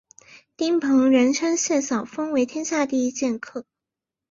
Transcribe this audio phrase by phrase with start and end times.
[0.57, 3.67] 丁鹏仍称谢晓峰为天下第一剑客。